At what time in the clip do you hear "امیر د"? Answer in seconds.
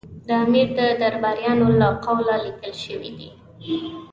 0.45-0.81